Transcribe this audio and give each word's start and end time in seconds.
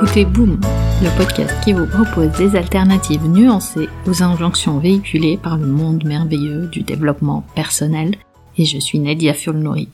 écoutez 0.00 0.24
Boom, 0.24 0.60
le 1.02 1.16
podcast 1.18 1.52
qui 1.64 1.72
vous 1.72 1.86
propose 1.86 2.30
des 2.38 2.54
alternatives 2.54 3.26
nuancées 3.26 3.88
aux 4.06 4.22
injonctions 4.22 4.78
véhiculées 4.78 5.36
par 5.42 5.56
le 5.56 5.66
monde 5.66 6.04
merveilleux 6.04 6.68
du 6.68 6.82
développement 6.82 7.44
personnel, 7.56 8.14
et 8.56 8.64
je 8.64 8.78
suis 8.78 9.00
Nadia 9.00 9.34
Fulnori. 9.34 9.88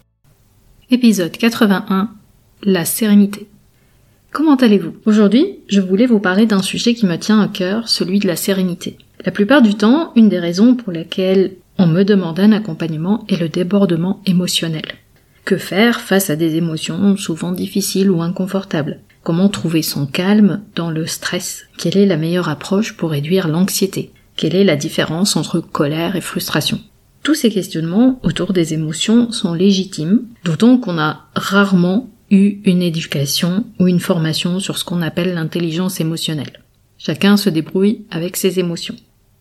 Épisode 0.90 1.32
81 1.32 2.10
La 2.64 2.84
sérénité. 2.84 3.46
Comment 4.30 4.56
allez-vous? 4.56 4.92
Aujourd'hui, 5.06 5.60
je 5.68 5.80
voulais 5.80 6.04
vous 6.04 6.20
parler 6.20 6.44
d'un 6.44 6.60
sujet 6.60 6.92
qui 6.92 7.06
me 7.06 7.16
tient 7.16 7.40
à 7.40 7.48
cœur, 7.48 7.88
celui 7.88 8.18
de 8.18 8.26
la 8.26 8.36
sérénité. 8.36 8.98
La 9.24 9.32
plupart 9.32 9.62
du 9.62 9.74
temps, 9.74 10.12
une 10.16 10.28
des 10.28 10.38
raisons 10.38 10.74
pour 10.74 10.92
lesquelles 10.92 11.52
on 11.78 11.86
me 11.86 12.02
demande 12.02 12.40
un 12.40 12.52
accompagnement 12.52 13.24
est 13.30 13.40
le 13.40 13.48
débordement 13.48 14.20
émotionnel. 14.26 14.84
Que 15.46 15.56
faire 15.56 16.02
face 16.02 16.28
à 16.28 16.36
des 16.36 16.56
émotions 16.56 17.16
souvent 17.16 17.52
difficiles 17.52 18.10
ou 18.10 18.20
inconfortables? 18.20 19.00
Comment 19.24 19.48
trouver 19.48 19.80
son 19.80 20.04
calme 20.04 20.60
dans 20.76 20.90
le 20.90 21.06
stress? 21.06 21.64
Quelle 21.78 21.96
est 21.96 22.04
la 22.04 22.18
meilleure 22.18 22.50
approche 22.50 22.94
pour 22.94 23.10
réduire 23.10 23.48
l'anxiété? 23.48 24.10
Quelle 24.36 24.54
est 24.54 24.64
la 24.64 24.76
différence 24.76 25.34
entre 25.34 25.60
colère 25.60 26.14
et 26.14 26.20
frustration? 26.20 26.78
Tous 27.22 27.34
ces 27.34 27.48
questionnements 27.48 28.20
autour 28.22 28.52
des 28.52 28.74
émotions 28.74 29.32
sont 29.32 29.54
légitimes, 29.54 30.24
d'autant 30.44 30.76
qu'on 30.76 30.98
a 30.98 31.22
rarement 31.34 32.10
eu 32.30 32.60
une 32.66 32.82
éducation 32.82 33.64
ou 33.80 33.88
une 33.88 33.98
formation 33.98 34.60
sur 34.60 34.76
ce 34.76 34.84
qu'on 34.84 35.00
appelle 35.00 35.32
l'intelligence 35.32 36.00
émotionnelle. 36.00 36.62
Chacun 36.98 37.38
se 37.38 37.48
débrouille 37.48 38.04
avec 38.10 38.36
ses 38.36 38.58
émotions. 38.58 38.96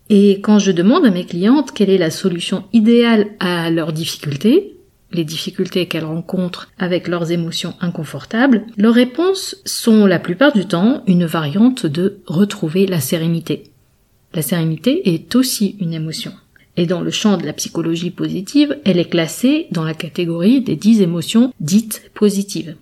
Et 0.10 0.40
quand 0.40 0.60
je 0.60 0.72
demande 0.72 1.06
à 1.06 1.12
mes 1.12 1.26
clientes 1.26 1.74
quelle 1.74 1.90
est 1.90 1.98
la 1.98 2.12
solution 2.12 2.64
idéale 2.72 3.28
à 3.42 3.70
leurs 3.70 3.92
difficultés, 3.92 4.73
les 5.14 5.24
difficultés 5.24 5.88
qu'elles 5.88 6.06
rencontrent 6.06 6.70
avec 6.78 7.08
leurs 7.08 7.32
émotions 7.32 7.76
inconfortables, 7.80 8.64
leurs 8.78 8.94
réponses 8.94 9.56
sont 9.66 10.06
la 10.06 10.20
plupart 10.20 10.54
du 10.54 10.66
temps 10.66 11.04
une 11.08 11.26
variante 11.26 11.86
de 11.86 12.20
retrouver 12.26 12.86
la 12.86 13.00
sérénité. 13.00 13.64
La 14.34 14.42
sérénité 14.42 15.14
est 15.14 15.36
aussi 15.36 15.76
une 15.80 15.94
émotion. 15.94 16.34
Et 16.76 16.88
dans 16.88 17.02
le 17.02 17.12
champ 17.12 17.38
de 17.38 17.46
la 17.46 17.54
psychologie 17.54 18.10
positive, 18.10 18.78
elle 18.84 18.98
est 18.98 19.10
classée 19.10 19.68
dans 19.72 19.84
la 19.84 19.94
catégorie 19.94 20.62
des 20.62 20.76
dix 20.76 21.02
émotions 21.02 21.54
dites 21.60 22.10
positives. 22.16 22.76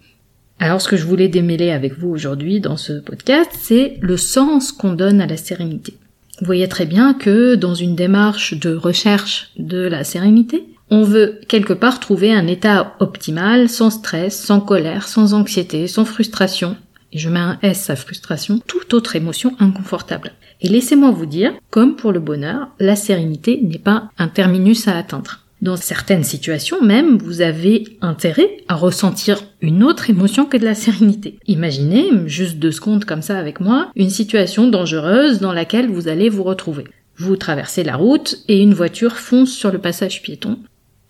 Alors 0.59 0.79
ce 0.79 0.87
que 0.87 0.95
je 0.95 1.05
voulais 1.05 1.27
démêler 1.27 1.71
avec 1.71 1.97
vous 1.97 2.09
aujourd'hui 2.09 2.61
dans 2.61 2.77
ce 2.77 2.93
podcast, 2.93 3.49
c'est 3.59 3.97
le 3.99 4.15
sens 4.15 4.71
qu'on 4.71 4.93
donne 4.93 5.19
à 5.19 5.27
la 5.27 5.35
sérénité. 5.35 5.95
Vous 6.39 6.45
voyez 6.45 6.67
très 6.67 6.85
bien 6.85 7.13
que 7.13 7.55
dans 7.55 7.75
une 7.75 7.95
démarche 7.95 8.53
de 8.53 8.73
recherche 8.73 9.51
de 9.57 9.79
la 9.79 10.03
sérénité, 10.03 10.63
on 10.91 11.03
veut 11.03 11.39
quelque 11.47 11.73
part 11.73 12.01
trouver 12.01 12.33
un 12.33 12.47
état 12.47 12.95
optimal, 12.99 13.69
sans 13.69 13.89
stress, 13.89 14.37
sans 14.37 14.59
colère, 14.59 15.07
sans 15.07 15.33
anxiété, 15.33 15.87
sans 15.87 16.03
frustration. 16.03 16.75
Et 17.13 17.17
je 17.17 17.29
mets 17.29 17.39
un 17.39 17.57
S 17.61 17.89
à 17.89 17.95
frustration, 17.95 18.59
toute 18.67 18.93
autre 18.93 19.15
émotion 19.15 19.55
inconfortable. 19.59 20.33
Et 20.59 20.67
laissez-moi 20.67 21.11
vous 21.11 21.25
dire, 21.25 21.53
comme 21.69 21.95
pour 21.95 22.11
le 22.11 22.19
bonheur, 22.19 22.67
la 22.79 22.97
sérénité 22.97 23.59
n'est 23.63 23.79
pas 23.79 24.09
un 24.17 24.27
terminus 24.27 24.89
à 24.89 24.97
atteindre. 24.97 25.39
Dans 25.61 25.77
certaines 25.77 26.23
situations 26.23 26.81
même, 26.81 27.17
vous 27.17 27.41
avez 27.41 27.97
intérêt 28.01 28.57
à 28.67 28.75
ressentir 28.75 29.41
une 29.61 29.83
autre 29.83 30.09
émotion 30.09 30.45
que 30.45 30.57
de 30.57 30.65
la 30.65 30.75
sérénité. 30.75 31.37
Imaginez, 31.47 32.09
juste 32.25 32.57
deux 32.57 32.71
secondes 32.71 33.05
comme 33.05 33.21
ça 33.21 33.37
avec 33.37 33.61
moi, 33.61 33.91
une 33.95 34.09
situation 34.09 34.67
dangereuse 34.67 35.39
dans 35.39 35.53
laquelle 35.53 35.89
vous 35.89 36.09
allez 36.09 36.29
vous 36.29 36.43
retrouver. 36.43 36.85
Vous 37.15 37.35
traversez 37.35 37.83
la 37.83 37.95
route 37.95 38.39
et 38.47 38.59
une 38.59 38.73
voiture 38.73 39.17
fonce 39.17 39.51
sur 39.51 39.71
le 39.71 39.77
passage 39.77 40.21
piéton 40.21 40.57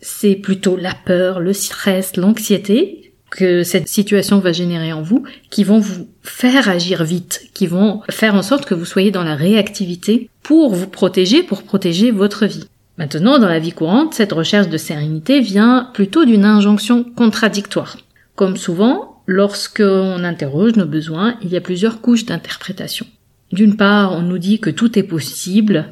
c'est 0.02 0.36
plutôt 0.36 0.76
la 0.76 0.94
peur, 0.94 1.40
le 1.40 1.54
stress, 1.54 2.18
l'anxiété 2.18 3.14
que 3.30 3.64
cette 3.64 3.88
situation 3.88 4.40
va 4.40 4.52
générer 4.52 4.92
en 4.92 5.02
vous, 5.02 5.24
qui 5.50 5.64
vont 5.64 5.80
vous 5.80 6.10
faire 6.22 6.68
agir 6.68 7.04
vite, 7.04 7.50
qui 7.54 7.66
vont 7.66 8.02
faire 8.10 8.36
en 8.36 8.42
sorte 8.42 8.66
que 8.66 8.76
vous 8.76 8.86
soyez 8.86 9.10
dans 9.10 9.24
la 9.24 9.36
réactivité 9.36 10.30
pour 10.44 10.76
vous 10.76 10.88
protéger, 10.88 11.42
pour 11.42 11.64
protéger 11.64 12.12
votre 12.12 12.46
vie. 12.46 12.66
Maintenant, 12.98 13.40
dans 13.40 13.48
la 13.48 13.60
vie 13.60 13.72
courante, 13.72 14.14
cette 14.14 14.34
recherche 14.34 14.68
de 14.68 14.78
sérénité 14.78 15.40
vient 15.40 15.90
plutôt 15.94 16.26
d'une 16.26 16.44
injonction 16.44 17.04
contradictoire. 17.04 17.98
Comme 18.36 18.58
souvent, 18.58 19.22
lorsqu'on 19.28 20.24
interroge 20.24 20.76
nos 20.76 20.86
besoins, 20.86 21.36
il 21.42 21.50
y 21.50 21.58
a 21.58 21.62
plusieurs 21.62 22.02
couches 22.02 22.26
d'interprétation. 22.26 23.06
D'une 23.54 23.78
part, 23.78 24.14
on 24.14 24.22
nous 24.22 24.38
dit 24.38 24.60
que 24.60 24.70
tout 24.70 25.00
est 25.00 25.04
possible, 25.04 25.88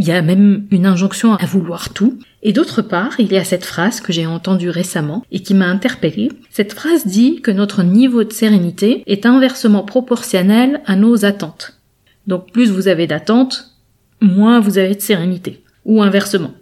il 0.00 0.06
y 0.06 0.12
a 0.12 0.22
même 0.22 0.66
une 0.70 0.86
injonction 0.86 1.34
à 1.34 1.44
vouloir 1.44 1.92
tout. 1.92 2.18
Et 2.42 2.54
d'autre 2.54 2.80
part, 2.80 3.20
il 3.20 3.30
y 3.30 3.36
a 3.36 3.44
cette 3.44 3.66
phrase 3.66 4.00
que 4.00 4.14
j'ai 4.14 4.24
entendue 4.24 4.70
récemment 4.70 5.22
et 5.30 5.40
qui 5.40 5.52
m'a 5.52 5.66
interpellée. 5.66 6.32
Cette 6.48 6.72
phrase 6.72 7.06
dit 7.06 7.42
que 7.42 7.50
notre 7.50 7.82
niveau 7.82 8.24
de 8.24 8.32
sérénité 8.32 9.02
est 9.06 9.26
inversement 9.26 9.82
proportionnel 9.82 10.80
à 10.86 10.96
nos 10.96 11.26
attentes. 11.26 11.82
Donc 12.26 12.50
plus 12.50 12.70
vous 12.70 12.88
avez 12.88 13.06
d'attentes, 13.06 13.74
moins 14.22 14.58
vous 14.58 14.78
avez 14.78 14.94
de 14.94 15.02
sérénité. 15.02 15.62
Ou 15.84 16.02
inversement. 16.02 16.54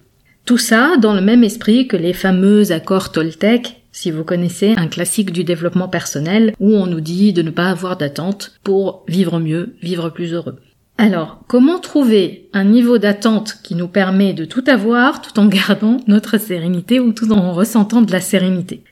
Tout 0.44 0.58
ça 0.58 0.96
dans 0.96 1.14
le 1.14 1.20
même 1.20 1.44
esprit 1.44 1.86
que 1.86 1.96
les 1.96 2.14
fameux 2.14 2.72
accords 2.72 3.12
Toltec, 3.12 3.82
si 3.92 4.10
vous 4.10 4.24
connaissez 4.24 4.74
un 4.76 4.88
classique 4.88 5.30
du 5.30 5.44
développement 5.44 5.88
personnel 5.88 6.54
où 6.58 6.74
on 6.74 6.86
nous 6.86 7.00
dit 7.00 7.32
de 7.32 7.42
ne 7.42 7.50
pas 7.50 7.70
avoir 7.70 7.96
d'attentes 7.96 8.58
pour 8.64 9.04
vivre 9.06 9.38
mieux, 9.38 9.76
vivre 9.80 10.10
plus 10.10 10.32
heureux. 10.32 10.58
Alors, 11.00 11.38
comment 11.46 11.78
trouver 11.78 12.48
un 12.52 12.64
niveau 12.64 12.98
d'attente 12.98 13.58
qui 13.62 13.76
nous 13.76 13.86
permet 13.86 14.32
de 14.32 14.44
tout 14.44 14.64
avoir 14.66 15.22
tout 15.22 15.38
en 15.38 15.46
gardant 15.46 15.98
notre 16.08 16.38
sérénité 16.38 16.98
ou 16.98 17.12
tout 17.12 17.30
en 17.30 17.52
ressentant 17.52 18.02
de 18.02 18.10
la 18.10 18.20
sérénité? 18.20 18.82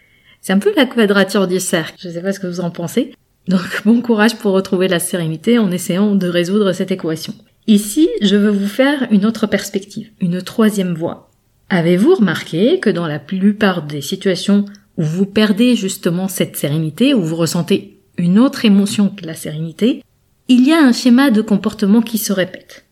C'est 0.40 0.52
un 0.52 0.60
peu 0.60 0.72
la 0.76 0.86
quadrature 0.86 1.48
du 1.48 1.58
cercle, 1.58 1.96
je 1.98 2.06
ne 2.06 2.12
sais 2.12 2.22
pas 2.22 2.32
ce 2.32 2.38
que 2.38 2.46
vous 2.46 2.60
en 2.60 2.70
pensez. 2.70 3.12
Donc 3.48 3.60
bon 3.84 4.00
courage 4.02 4.36
pour 4.36 4.52
retrouver 4.52 4.86
la 4.86 5.00
sérénité 5.00 5.58
en 5.58 5.72
essayant 5.72 6.14
de 6.14 6.28
résoudre 6.28 6.72
cette 6.72 6.92
équation. 6.92 7.34
Ici, 7.66 8.08
je 8.22 8.36
veux 8.36 8.50
vous 8.50 8.68
faire 8.68 9.08
une 9.10 9.26
autre 9.26 9.48
perspective, 9.48 10.10
une 10.20 10.40
troisième 10.42 10.94
voie. 10.94 11.32
Avez-vous 11.70 12.14
remarqué 12.14 12.78
que 12.78 12.90
dans 12.90 13.08
la 13.08 13.18
plupart 13.18 13.82
des 13.82 14.00
situations 14.00 14.64
où 14.96 15.02
vous 15.02 15.26
perdez 15.26 15.74
justement 15.74 16.28
cette 16.28 16.56
sérénité, 16.56 17.14
où 17.14 17.22
vous 17.22 17.34
ressentez 17.34 17.98
une 18.16 18.38
autre 18.38 18.64
émotion 18.64 19.08
que 19.08 19.26
la 19.26 19.34
sérénité, 19.34 20.04
il 20.48 20.66
y 20.66 20.72
a 20.72 20.78
un 20.78 20.92
schéma 20.92 21.30
de 21.30 21.40
comportement 21.40 22.02
qui 22.02 22.18
se 22.18 22.32
répète. 22.32 22.84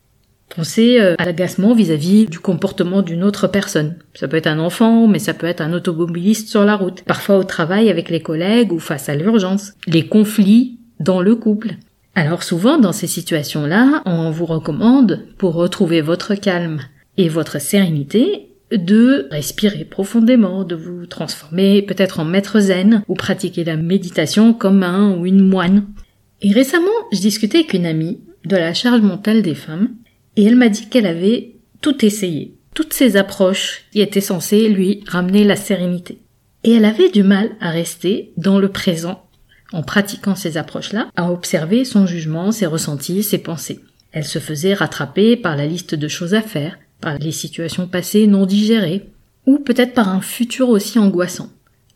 Pensez 0.54 1.00
euh, 1.00 1.14
à 1.18 1.24
l'agacement 1.24 1.74
vis-à-vis 1.74 2.26
du 2.26 2.38
comportement 2.38 3.02
d'une 3.02 3.24
autre 3.24 3.48
personne. 3.48 3.96
Ça 4.14 4.28
peut 4.28 4.36
être 4.36 4.46
un 4.46 4.58
enfant, 4.58 5.08
mais 5.08 5.18
ça 5.18 5.34
peut 5.34 5.46
être 5.46 5.60
un 5.60 5.72
automobiliste 5.72 6.48
sur 6.48 6.64
la 6.64 6.76
route. 6.76 7.02
Parfois 7.02 7.38
au 7.38 7.44
travail 7.44 7.90
avec 7.90 8.08
les 8.10 8.20
collègues 8.20 8.72
ou 8.72 8.78
face 8.78 9.08
à 9.08 9.16
l'urgence. 9.16 9.72
Les 9.86 10.06
conflits 10.06 10.78
dans 11.00 11.20
le 11.20 11.34
couple. 11.34 11.74
Alors 12.14 12.44
souvent 12.44 12.78
dans 12.78 12.92
ces 12.92 13.08
situations-là, 13.08 14.02
on 14.06 14.30
vous 14.30 14.46
recommande, 14.46 15.26
pour 15.38 15.54
retrouver 15.54 16.00
votre 16.00 16.36
calme 16.36 16.80
et 17.16 17.28
votre 17.28 17.60
sérénité, 17.60 18.50
de 18.72 19.28
respirer 19.30 19.84
profondément, 19.84 20.64
de 20.64 20.76
vous 20.76 21.06
transformer 21.06 21.82
peut-être 21.82 22.20
en 22.20 22.24
maître 22.24 22.60
zen 22.60 23.02
ou 23.08 23.14
pratiquer 23.14 23.64
la 23.64 23.76
méditation 23.76 24.52
comme 24.52 24.82
un 24.82 25.16
ou 25.16 25.26
une 25.26 25.42
moine. 25.42 25.86
Et 26.44 26.52
récemment, 26.52 26.90
je 27.10 27.20
discutais 27.20 27.60
avec 27.60 27.72
une 27.72 27.86
amie 27.86 28.20
de 28.44 28.56
la 28.56 28.74
charge 28.74 29.00
mentale 29.00 29.40
des 29.40 29.54
femmes, 29.54 29.88
et 30.36 30.44
elle 30.44 30.56
m'a 30.56 30.68
dit 30.68 30.90
qu'elle 30.90 31.06
avait 31.06 31.56
tout 31.80 32.04
essayé. 32.04 32.54
Toutes 32.74 32.92
ces 32.92 33.16
approches 33.16 33.86
qui 33.90 34.02
étaient 34.02 34.20
censées 34.20 34.68
lui 34.68 35.02
ramener 35.06 35.44
la 35.44 35.56
sérénité. 35.56 36.18
Et 36.62 36.72
elle 36.72 36.84
avait 36.84 37.08
du 37.08 37.22
mal 37.22 37.52
à 37.62 37.70
rester 37.70 38.34
dans 38.36 38.58
le 38.58 38.68
présent 38.68 39.24
en 39.72 39.82
pratiquant 39.82 40.34
ces 40.34 40.58
approches-là, 40.58 41.08
à 41.16 41.32
observer 41.32 41.86
son 41.86 42.06
jugement, 42.06 42.52
ses 42.52 42.66
ressentis, 42.66 43.22
ses 43.22 43.38
pensées. 43.38 43.80
Elle 44.12 44.26
se 44.26 44.38
faisait 44.38 44.74
rattraper 44.74 45.36
par 45.36 45.56
la 45.56 45.66
liste 45.66 45.94
de 45.94 46.08
choses 46.08 46.34
à 46.34 46.42
faire, 46.42 46.78
par 47.00 47.16
les 47.16 47.32
situations 47.32 47.88
passées 47.88 48.26
non 48.26 48.44
digérées, 48.44 49.08
ou 49.46 49.60
peut-être 49.60 49.94
par 49.94 50.10
un 50.10 50.20
futur 50.20 50.68
aussi 50.68 50.98
angoissant. 50.98 51.48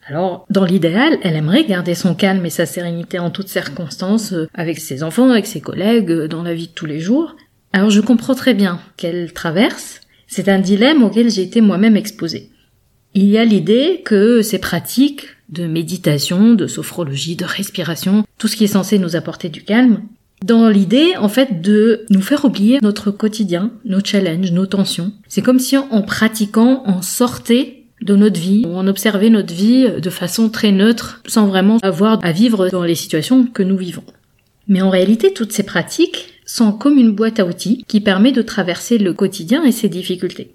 Alors, 0.09 0.47
dans 0.49 0.65
l'idéal, 0.65 1.19
elle 1.23 1.37
aimerait 1.37 1.65
garder 1.65 1.95
son 1.95 2.15
calme 2.15 2.47
et 2.47 2.51
sa 2.51 2.65
sérénité 2.65 3.19
en 3.19 3.31
toutes 3.31 3.49
circonstances, 3.49 4.33
euh, 4.33 4.49
avec 4.55 4.79
ses 4.79 5.03
enfants, 5.03 5.31
avec 5.31 5.47
ses 5.47 5.61
collègues, 5.61 6.11
euh, 6.11 6.29
dans 6.29 6.43
la 6.43 6.55
vie 6.55 6.69
de 6.69 6.73
tous 6.73 6.87
les 6.87 6.99
jours. 6.99 7.37
Alors 7.75 7.91
je 7.91 8.01
comprends 8.01 8.35
très 8.35 8.55
bien 8.55 8.81
qu'elle 8.97 9.35
traverse. 9.35 10.01
C'est 10.27 10.49
un 10.49 10.61
dilemme 10.61 11.03
auquel 11.03 11.31
j'ai 11.31 11.43
été 11.43 11.61
moi-même 11.61 11.97
exposée. 11.97 12.49
Il 13.13 13.27
y 13.27 13.37
a 13.37 13.45
l'idée 13.45 14.01
que 14.03 14.41
ces 14.41 14.59
pratiques 14.59 15.27
de 15.51 15.67
méditation, 15.67 16.55
de 16.55 16.67
sophrologie, 16.67 17.37
de 17.37 17.45
respiration, 17.45 18.25
tout 18.39 18.49
ce 18.49 18.57
qui 18.57 18.65
est 18.65 18.69
censé 18.69 18.99
nous 18.99 19.17
apporter 19.17 19.51
du 19.51 19.63
calme, 19.63 20.03
dans 20.45 20.69
l'idée, 20.69 21.17
en 21.19 21.29
fait, 21.29 21.61
de 21.61 22.07
nous 22.11 22.21
faire 22.21 22.45
oublier 22.45 22.79
notre 22.81 23.11
quotidien, 23.11 23.73
nos 23.85 24.05
challenges, 24.05 24.53
nos 24.53 24.67
tensions. 24.67 25.13
C'est 25.27 25.43
comme 25.43 25.59
si 25.59 25.77
en 25.77 26.03
pratiquant, 26.03 26.83
on 26.87 27.03
sortait 27.03 27.78
de 28.03 28.17
notre 28.17 28.41
vie. 28.41 28.65
On 28.67 28.87
observait 28.87 29.31
notre 29.31 29.55
vie 29.55 29.89
de 30.01 30.11
façon 30.11 30.49
très 30.49 30.73
neutre, 30.73 31.23
sans 31.27 31.47
vraiment 31.47 31.79
avoir 31.83 32.25
à 32.25 32.33
vivre 32.33 32.69
dans 32.69 32.85
les 32.85 32.95
situations 32.95 33.47
que 33.47 33.63
nous 33.63 33.77
vivons. 33.77 34.05
Mais 34.69 34.83
en 34.83 34.91
réalité, 34.91 35.33
toutes 35.33 35.53
ces 35.53 35.63
pratiques 35.63 36.35
sont 36.45 36.73
comme 36.73 36.99
une 36.99 37.13
boîte 37.13 37.41
à 37.41 37.47
outils 37.47 37.85
qui 37.89 38.01
permet 38.01 38.33
de 38.33 38.43
traverser 38.43 38.99
le 38.99 39.13
quotidien 39.13 39.65
et 39.65 39.73
ses 39.73 39.89
difficultés. 39.89 40.55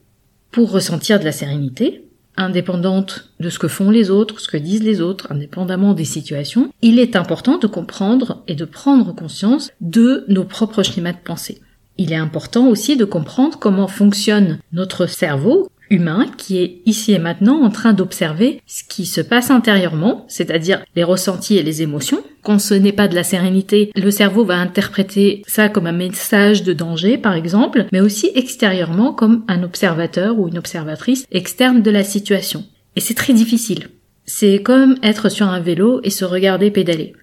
Pour 0.51 0.71
ressentir 0.71 1.19
de 1.19 1.25
la 1.25 1.31
sérénité, 1.31 2.03
indépendante 2.37 3.29
de 3.39 3.49
ce 3.49 3.59
que 3.59 3.67
font 3.67 3.91
les 3.91 4.09
autres, 4.09 4.39
ce 4.39 4.47
que 4.47 4.57
disent 4.57 4.83
les 4.83 5.01
autres, 5.01 5.31
indépendamment 5.31 5.93
des 5.93 6.05
situations, 6.05 6.71
il 6.81 6.99
est 6.99 7.15
important 7.15 7.57
de 7.57 7.67
comprendre 7.67 8.43
et 8.47 8.55
de 8.55 8.65
prendre 8.65 9.13
conscience 9.13 9.71
de 9.81 10.25
nos 10.27 10.43
propres 10.43 10.83
schémas 10.83 11.13
de 11.13 11.23
pensée. 11.23 11.61
Il 11.97 12.11
est 12.11 12.17
important 12.17 12.67
aussi 12.67 12.97
de 12.97 13.05
comprendre 13.05 13.59
comment 13.59 13.87
fonctionne 13.87 14.59
notre 14.71 15.05
cerveau 15.05 15.69
humain 15.93 16.25
qui 16.37 16.57
est 16.57 16.81
ici 16.85 17.13
et 17.13 17.19
maintenant 17.19 17.61
en 17.61 17.69
train 17.69 17.93
d'observer 17.93 18.61
ce 18.65 18.83
qui 18.83 19.05
se 19.05 19.21
passe 19.21 19.51
intérieurement, 19.51 20.25
c'est-à-dire 20.27 20.83
les 20.95 21.03
ressentis 21.03 21.57
et 21.57 21.63
les 21.63 21.81
émotions. 21.81 22.23
Quand 22.41 22.59
ce 22.59 22.73
n'est 22.73 22.91
pas 22.91 23.07
de 23.07 23.15
la 23.15 23.23
sérénité, 23.23 23.91
le 23.95 24.11
cerveau 24.11 24.43
va 24.43 24.55
interpréter 24.55 25.43
ça 25.47 25.69
comme 25.69 25.87
un 25.87 25.93
message 25.93 26.63
de 26.63 26.73
danger, 26.73 27.17
par 27.17 27.35
exemple, 27.35 27.85
mais 27.93 28.01
aussi 28.01 28.31
extérieurement 28.35 29.13
comme 29.13 29.43
un 29.47 29.63
observateur 29.63 30.37
ou 30.39 30.47
une 30.47 30.57
observatrice 30.57 31.25
externe 31.31 31.81
de 31.81 31.91
la 31.91 32.03
situation. 32.03 32.65
Et 32.95 32.99
c'est 32.99 33.13
très 33.13 33.33
difficile. 33.33 33.89
C'est 34.25 34.61
comme 34.63 34.95
être 35.03 35.29
sur 35.29 35.47
un 35.47 35.59
vélo 35.59 36.01
et 36.03 36.09
se 36.09 36.25
regarder 36.25 36.71
pédaler. 36.71 37.13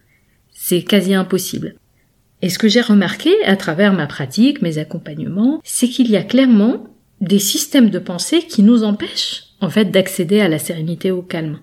C'est 0.52 0.82
quasi 0.82 1.14
impossible. 1.14 1.74
Et 2.42 2.48
ce 2.48 2.58
que 2.58 2.68
j'ai 2.68 2.80
remarqué 2.80 3.30
à 3.44 3.56
travers 3.56 3.92
ma 3.92 4.06
pratique, 4.06 4.62
mes 4.62 4.78
accompagnements, 4.78 5.60
c'est 5.64 5.88
qu'il 5.88 6.10
y 6.10 6.16
a 6.16 6.22
clairement 6.22 6.86
des 7.20 7.38
systèmes 7.38 7.90
de 7.90 7.98
pensée 7.98 8.40
qui 8.40 8.62
nous 8.62 8.82
empêchent 8.82 9.44
en 9.60 9.68
fait 9.68 9.86
d'accéder 9.86 10.40
à 10.40 10.48
la 10.48 10.58
sérénité 10.58 11.10
au 11.10 11.22
calme. 11.22 11.58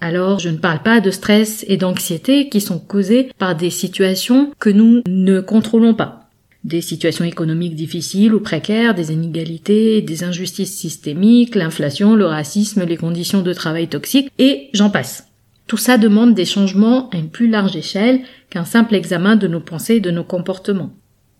Alors, 0.00 0.40
je 0.40 0.48
ne 0.48 0.56
parle 0.56 0.82
pas 0.82 1.00
de 1.00 1.10
stress 1.10 1.64
et 1.68 1.76
d'anxiété 1.76 2.48
qui 2.48 2.60
sont 2.60 2.80
causés 2.80 3.30
par 3.38 3.54
des 3.54 3.70
situations 3.70 4.50
que 4.58 4.70
nous 4.70 5.02
ne 5.06 5.40
contrôlons 5.40 5.94
pas. 5.94 6.30
Des 6.64 6.80
situations 6.80 7.24
économiques 7.24 7.76
difficiles 7.76 8.34
ou 8.34 8.40
précaires, 8.40 8.94
des 8.94 9.12
inégalités, 9.12 10.00
des 10.00 10.24
injustices 10.24 10.76
systémiques, 10.76 11.54
l'inflation, 11.54 12.16
le 12.16 12.26
racisme, 12.26 12.84
les 12.84 12.96
conditions 12.96 13.42
de 13.42 13.52
travail 13.52 13.88
toxiques, 13.88 14.32
et 14.38 14.70
j'en 14.72 14.90
passe. 14.90 15.28
Tout 15.66 15.76
ça 15.76 15.98
demande 15.98 16.34
des 16.34 16.44
changements 16.44 17.08
à 17.10 17.16
une 17.16 17.30
plus 17.30 17.48
large 17.48 17.76
échelle 17.76 18.22
qu'un 18.50 18.64
simple 18.64 18.94
examen 18.94 19.36
de 19.36 19.46
nos 19.46 19.60
pensées 19.60 19.96
et 19.96 20.00
de 20.00 20.10
nos 20.10 20.24
comportements. 20.24 20.92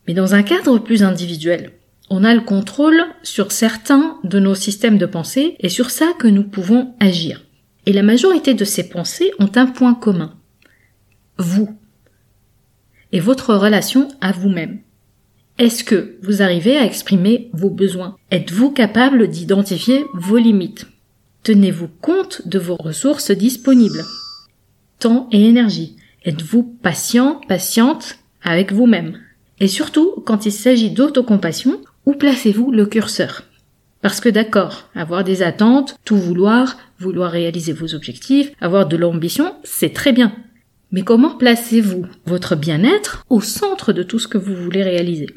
Mais 0.07 0.15
dans 0.15 0.35
un 0.35 0.43
cadre 0.43 0.79
plus 0.79 1.03
individuel, 1.03 1.73
on 2.11 2.25
a 2.25 2.35
le 2.35 2.41
contrôle 2.41 3.03
sur 3.23 3.53
certains 3.53 4.19
de 4.25 4.39
nos 4.39 4.55
systèmes 4.55 4.99
de 4.99 5.07
pensée 5.07 5.57
et 5.61 5.69
sur 5.69 5.91
ça 5.91 6.13
que 6.19 6.29
nous 6.29 6.45
pouvons 6.45 6.95
agir. 7.01 7.45
Et 7.87 7.93
la 7.93 8.03
majorité 8.03 8.55
de 8.55 8.65
ces 8.65 8.89
pensées 8.89 9.33
ont 9.39 9.51
un 9.55 9.67
point 9.67 9.95
commun. 9.95 10.35
Vous. 11.39 11.77
Et 13.13 13.21
votre 13.21 13.55
relation 13.55 14.09
à 14.21 14.33
vous-même. 14.33 14.81
Est-ce 15.59 15.85
que 15.85 16.17
vous 16.23 16.43
arrivez 16.43 16.77
à 16.77 16.85
exprimer 16.85 17.51
vos 17.53 17.71
besoins? 17.71 18.17
Êtes-vous 18.31 18.71
capable 18.71 19.29
d'identifier 19.29 20.05
vos 20.15 20.39
limites? 20.39 20.87
Tenez-vous 21.43 21.89
compte 22.01 22.47
de 22.47 22.59
vos 22.59 22.77
ressources 22.77 23.31
disponibles 23.31 24.03
Temps 24.99 25.29
et 25.33 25.45
énergie. 25.45 25.97
Êtes-vous 26.25 26.63
patient, 26.63 27.41
patiente 27.49 28.19
avec 28.43 28.73
vous-même? 28.73 29.19
Et 29.61 29.69
surtout, 29.69 30.23
quand 30.25 30.47
il 30.47 30.53
s'agit 30.53 30.91
d'autocompassion, 30.91 31.81
où 32.07 32.15
placez-vous 32.15 32.71
le 32.73 32.87
curseur? 32.87 33.43
Parce 34.01 34.21
que 34.21 34.29
d'accord, 34.29 34.89
avoir 34.95 35.23
des 35.23 35.43
attentes, 35.43 35.97
tout 36.05 36.17
vouloir, 36.17 36.77
vouloir 36.99 37.31
réaliser 37.31 37.73
vos 37.73 37.95
objectifs, 37.95 38.51
avoir 38.61 38.87
de 38.87 38.97
l'ambition, 38.97 39.55
c'est 39.63 39.93
très 39.93 40.13
bien. 40.13 40.33
Mais 40.91 41.03
comment 41.03 41.37
placez-vous 41.37 42.07
votre 42.27 42.57
bien-être 42.57 43.25
au 43.31 43.41
centre 43.41 43.93
de 43.93 44.03
tout 44.03 44.19
ce 44.19 44.29
que 44.29 44.39
vous 44.39 44.55
voulez 44.55 44.83
réaliser? 44.83 45.29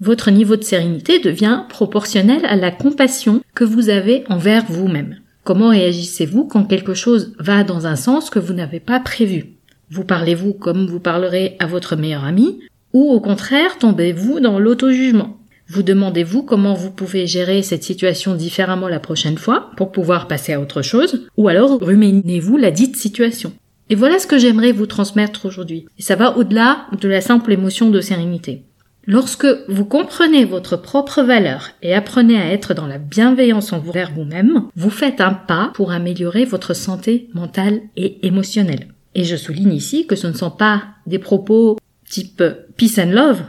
Votre 0.00 0.30
niveau 0.30 0.56
de 0.56 0.62
sérénité 0.62 1.18
devient 1.18 1.64
proportionnel 1.68 2.44
à 2.44 2.56
la 2.56 2.70
compassion 2.70 3.42
que 3.54 3.64
vous 3.64 3.88
avez 3.88 4.24
envers 4.28 4.66
vous-même. 4.66 5.16
Comment 5.42 5.70
réagissez-vous 5.70 6.44
quand 6.44 6.64
quelque 6.64 6.94
chose 6.94 7.34
va 7.38 7.64
dans 7.64 7.86
un 7.86 7.96
sens 7.96 8.28
que 8.28 8.38
vous 8.38 8.52
n'avez 8.52 8.80
pas 8.80 9.00
prévu? 9.00 9.54
Vous 9.90 10.04
parlez-vous 10.04 10.52
comme 10.52 10.86
vous 10.86 11.00
parlerez 11.00 11.56
à 11.58 11.66
votre 11.66 11.96
meilleur 11.96 12.24
ami 12.24 12.60
ou 12.92 13.10
au 13.10 13.20
contraire 13.20 13.78
tombez-vous 13.78 14.40
dans 14.40 14.58
l'auto-jugement? 14.58 15.37
Vous 15.68 15.82
demandez-vous 15.82 16.42
comment 16.42 16.74
vous 16.74 16.90
pouvez 16.90 17.26
gérer 17.26 17.62
cette 17.62 17.84
situation 17.84 18.34
différemment 18.34 18.88
la 18.88 19.00
prochaine 19.00 19.38
fois 19.38 19.70
pour 19.76 19.92
pouvoir 19.92 20.26
passer 20.26 20.54
à 20.54 20.60
autre 20.60 20.82
chose, 20.82 21.26
ou 21.36 21.48
alors 21.48 21.78
ruminez-vous 21.80 22.56
la 22.56 22.70
dite 22.70 22.96
situation. 22.96 23.52
Et 23.90 23.94
voilà 23.94 24.18
ce 24.18 24.26
que 24.26 24.38
j'aimerais 24.38 24.72
vous 24.72 24.86
transmettre 24.86 25.46
aujourd'hui. 25.46 25.86
Et 25.98 26.02
ça 26.02 26.16
va 26.16 26.36
au-delà 26.36 26.86
de 27.00 27.08
la 27.08 27.20
simple 27.20 27.52
émotion 27.52 27.90
de 27.90 28.00
sérénité. 28.00 28.62
Lorsque 29.06 29.46
vous 29.68 29.86
comprenez 29.86 30.44
votre 30.44 30.76
propre 30.76 31.22
valeur 31.22 31.70
et 31.82 31.94
apprenez 31.94 32.38
à 32.38 32.52
être 32.52 32.74
dans 32.74 32.86
la 32.86 32.98
bienveillance 32.98 33.72
envers 33.72 34.12
vous-même, 34.12 34.64
vous 34.76 34.90
faites 34.90 35.22
un 35.22 35.32
pas 35.32 35.70
pour 35.72 35.92
améliorer 35.92 36.44
votre 36.44 36.74
santé 36.74 37.30
mentale 37.32 37.80
et 37.96 38.26
émotionnelle. 38.26 38.88
Et 39.14 39.24
je 39.24 39.36
souligne 39.36 39.72
ici 39.72 40.06
que 40.06 40.16
ce 40.16 40.26
ne 40.26 40.34
sont 40.34 40.50
pas 40.50 40.82
des 41.06 41.18
propos 41.18 41.78
type 42.08 42.42
peace 42.76 42.98
and 42.98 43.12
love, 43.12 43.42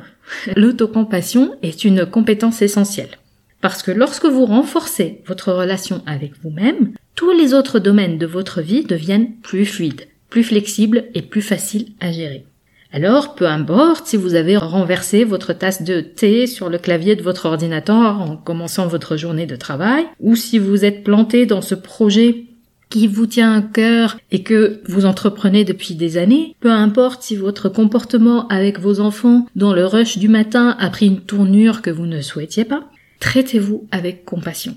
L'autocompassion 0.56 1.56
est 1.62 1.84
une 1.84 2.06
compétence 2.06 2.62
essentielle. 2.62 3.18
Parce 3.62 3.84
que 3.84 3.92
lorsque 3.92 4.26
vous 4.26 4.46
renforcez 4.46 5.22
votre 5.28 5.52
relation 5.52 6.02
avec 6.06 6.34
vous-même, 6.42 6.94
tous 7.16 7.32
les 7.32 7.54
autres 7.54 7.80
domaines 7.80 8.18
de 8.18 8.26
votre 8.26 8.62
vie 8.62 8.84
deviennent 8.84 9.34
plus 9.42 9.66
fluides, 9.66 10.08
plus 10.30 10.44
flexibles 10.44 11.06
et 11.14 11.22
plus 11.22 11.42
faciles 11.42 11.88
à 12.00 12.12
gérer. 12.12 12.46
Alors, 12.92 13.36
peu 13.36 13.46
importe 13.46 14.08
si 14.08 14.18
vous 14.18 14.34
avez 14.34 14.58
renversé 14.58 15.24
votre 15.24 15.54
tasse 15.54 15.84
de 15.84 16.02
thé 16.02 16.48
sur 16.48 16.70
le 16.70 16.80
clavier 16.80 17.16
de 17.16 17.22
votre 17.22 17.46
ordinateur 17.46 18.20
en 18.20 18.36
commençant 18.36 18.88
votre 18.88 19.16
journée 19.16 19.46
de 19.46 19.56
travail, 19.56 20.06
ou 20.20 20.36
si 20.36 20.58
vous 20.58 20.86
êtes 20.86 21.04
planté 21.04 21.46
dans 21.46 21.62
ce 21.62 21.76
projet 21.76 22.46
qui 22.90 23.08
vous 23.08 23.28
tient 23.28 23.54
à 23.54 23.62
cœur 23.62 24.18
et 24.32 24.44
que 24.44 24.82
vous 24.88 25.06
entreprenez 25.06 25.64
depuis 25.64 25.96
des 25.96 26.18
années, 26.18 26.56
peu 26.60 26.72
importe 26.72 27.22
si 27.22 27.36
votre 27.36 27.70
comportement 27.70 28.48
avec 28.48 28.80
vos 28.80 29.00
enfants 29.00 29.46
dans 29.56 29.74
le 29.74 29.86
rush 29.86 30.18
du 30.18 30.28
matin 30.28 30.76
a 30.80 30.90
pris 30.90 31.08
une 31.08 31.22
tournure 31.22 31.82
que 31.82 31.92
vous 31.92 32.08
ne 32.08 32.22
souhaitiez 32.22 32.66
pas, 32.66 32.90
traitez-vous 33.20 33.88
avec 33.92 34.26
compassion. 34.26 34.76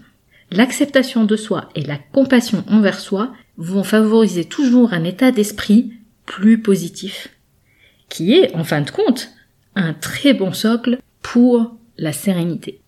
L'acceptation 0.51 1.25
de 1.25 1.37
soi 1.37 1.71
et 1.75 1.83
la 1.83 1.99
compassion 2.13 2.63
envers 2.69 3.01
soi 3.01 3.33
vont 3.57 3.85
favoriser 3.85 4.45
toujours 4.45 4.93
un 4.93 5.05
état 5.05 5.33
d'esprit 5.33 5.95
plus 6.27 6.61
positif, 6.61 7.31
qui 8.11 8.35
est, 8.35 8.55
en 8.55 8.65
fin 8.65 8.83
de 8.83 8.91
compte, 8.91 9.31
un 9.75 9.95
très 9.95 10.35
bon 10.35 10.53
socle 10.53 10.99
pour 11.23 11.75
la 11.97 12.13
sérénité. 12.13 12.82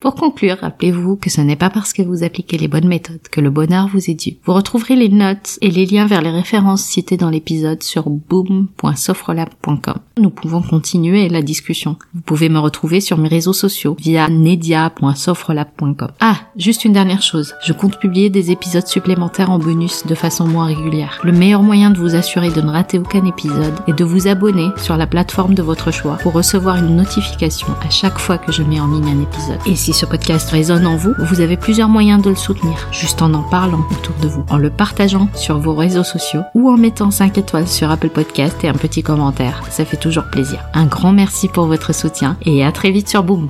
Pour 0.00 0.14
conclure, 0.14 0.56
rappelez-vous 0.62 1.16
que 1.16 1.28
ce 1.28 1.42
n'est 1.42 1.56
pas 1.56 1.68
parce 1.68 1.92
que 1.92 2.00
vous 2.00 2.24
appliquez 2.24 2.56
les 2.56 2.68
bonnes 2.68 2.88
méthodes 2.88 3.28
que 3.30 3.42
le 3.42 3.50
bonheur 3.50 3.86
vous 3.86 4.08
est 4.10 4.14
dû. 4.14 4.38
Vous 4.46 4.54
retrouverez 4.54 4.96
les 4.96 5.10
notes 5.10 5.58
et 5.60 5.70
les 5.70 5.84
liens 5.84 6.06
vers 6.06 6.22
les 6.22 6.30
références 6.30 6.80
citées 6.80 7.18
dans 7.18 7.28
l'épisode 7.28 7.82
sur 7.82 8.08
boom.sofrelab.com. 8.08 9.98
Nous 10.16 10.30
pouvons 10.30 10.62
continuer 10.62 11.28
la 11.28 11.42
discussion. 11.42 11.96
Vous 12.14 12.22
pouvez 12.22 12.48
me 12.48 12.58
retrouver 12.58 13.02
sur 13.02 13.18
mes 13.18 13.28
réseaux 13.28 13.52
sociaux 13.52 13.94
via 14.00 14.30
nedia.sofrelab.com. 14.30 16.12
Ah, 16.20 16.36
juste 16.56 16.86
une 16.86 16.94
dernière 16.94 17.20
chose. 17.20 17.52
Je 17.62 17.74
compte 17.74 17.98
publier 17.98 18.30
des 18.30 18.50
épisodes 18.50 18.86
supplémentaires 18.86 19.50
en 19.50 19.58
bonus 19.58 20.06
de 20.06 20.14
façon 20.14 20.46
moins 20.46 20.64
régulière. 20.64 21.20
Le 21.24 21.32
meilleur 21.32 21.62
moyen 21.62 21.90
de 21.90 21.98
vous 21.98 22.14
assurer 22.14 22.48
de 22.48 22.62
ne 22.62 22.70
rater 22.70 22.98
aucun 22.98 23.26
épisode 23.26 23.74
est 23.86 23.92
de 23.92 24.04
vous 24.04 24.28
abonner 24.28 24.70
sur 24.78 24.96
la 24.96 25.06
plateforme 25.06 25.52
de 25.52 25.62
votre 25.62 25.90
choix 25.90 26.16
pour 26.22 26.32
recevoir 26.32 26.76
une 26.76 26.96
notification 26.96 27.68
à 27.86 27.90
chaque 27.90 28.18
fois 28.18 28.38
que 28.38 28.50
je 28.50 28.62
mets 28.62 28.80
en 28.80 28.86
ligne 28.86 29.10
un 29.10 29.22
épisode. 29.22 29.60
Et 29.66 29.76
si 29.92 29.98
ce 29.98 30.06
podcast 30.06 30.48
résonne 30.50 30.86
en 30.86 30.96
vous, 30.96 31.14
vous 31.18 31.40
avez 31.40 31.56
plusieurs 31.56 31.88
moyens 31.88 32.22
de 32.22 32.30
le 32.30 32.36
soutenir, 32.36 32.88
juste 32.92 33.22
en 33.22 33.34
en 33.34 33.42
parlant 33.42 33.84
autour 33.90 34.14
de 34.22 34.28
vous, 34.28 34.44
en 34.48 34.56
le 34.56 34.70
partageant 34.70 35.28
sur 35.34 35.58
vos 35.58 35.74
réseaux 35.74 36.04
sociaux 36.04 36.42
ou 36.54 36.70
en 36.70 36.76
mettant 36.76 37.10
5 37.10 37.38
étoiles 37.38 37.66
sur 37.66 37.90
Apple 37.90 38.10
Podcast 38.10 38.62
et 38.62 38.68
un 38.68 38.74
petit 38.74 39.02
commentaire. 39.02 39.62
Ça 39.68 39.84
fait 39.84 39.96
toujours 39.96 40.30
plaisir. 40.30 40.60
Un 40.74 40.86
grand 40.86 41.12
merci 41.12 41.48
pour 41.48 41.66
votre 41.66 41.92
soutien 41.92 42.36
et 42.42 42.64
à 42.64 42.70
très 42.70 42.92
vite 42.92 43.08
sur 43.08 43.24
Boom. 43.24 43.48